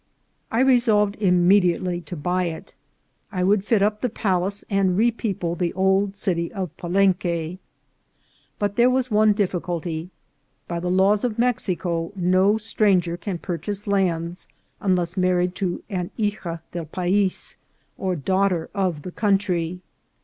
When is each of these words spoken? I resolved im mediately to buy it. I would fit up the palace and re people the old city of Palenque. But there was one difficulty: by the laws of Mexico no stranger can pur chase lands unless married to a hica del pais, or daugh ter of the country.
I 0.51 0.61
resolved 0.61 1.15
im 1.21 1.47
mediately 1.47 2.01
to 2.05 2.15
buy 2.15 2.45
it. 2.45 2.73
I 3.31 3.43
would 3.43 3.63
fit 3.63 3.83
up 3.83 4.01
the 4.01 4.09
palace 4.09 4.65
and 4.67 4.97
re 4.97 5.11
people 5.11 5.53
the 5.53 5.73
old 5.75 6.15
city 6.15 6.51
of 6.51 6.75
Palenque. 6.75 7.59
But 8.57 8.77
there 8.77 8.89
was 8.89 9.11
one 9.11 9.33
difficulty: 9.33 10.09
by 10.67 10.79
the 10.79 10.89
laws 10.89 11.23
of 11.23 11.37
Mexico 11.37 12.11
no 12.15 12.57
stranger 12.57 13.15
can 13.15 13.37
pur 13.37 13.59
chase 13.59 13.85
lands 13.85 14.47
unless 14.79 15.17
married 15.17 15.53
to 15.57 15.83
a 15.91 16.09
hica 16.17 16.61
del 16.71 16.85
pais, 16.85 17.57
or 17.95 18.15
daugh 18.15 18.49
ter 18.49 18.69
of 18.73 19.03
the 19.03 19.11
country. 19.11 19.81